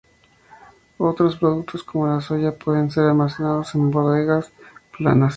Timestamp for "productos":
1.37-1.83